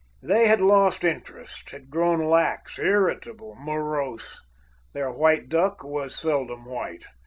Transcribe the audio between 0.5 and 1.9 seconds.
lost interest,